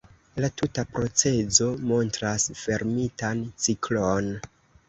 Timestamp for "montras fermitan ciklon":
1.91-4.35